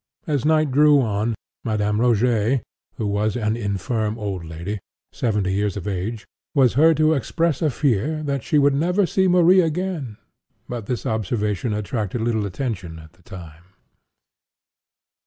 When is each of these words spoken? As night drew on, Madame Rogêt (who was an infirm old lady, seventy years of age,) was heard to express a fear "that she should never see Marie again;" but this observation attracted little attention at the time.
As 0.25 0.45
night 0.45 0.71
drew 0.71 0.99
on, 0.99 1.35
Madame 1.63 1.99
Rogêt 1.99 2.61
(who 2.95 3.05
was 3.05 3.37
an 3.37 3.55
infirm 3.55 4.17
old 4.17 4.43
lady, 4.43 4.79
seventy 5.11 5.53
years 5.53 5.77
of 5.77 5.87
age,) 5.87 6.25
was 6.55 6.73
heard 6.73 6.97
to 6.97 7.13
express 7.13 7.61
a 7.61 7.69
fear 7.69 8.23
"that 8.23 8.41
she 8.41 8.57
should 8.57 8.73
never 8.73 9.05
see 9.05 9.27
Marie 9.27 9.61
again;" 9.61 10.17
but 10.67 10.87
this 10.87 11.05
observation 11.05 11.71
attracted 11.71 12.21
little 12.21 12.47
attention 12.47 12.97
at 12.97 13.13
the 13.13 13.21
time. 13.21 13.75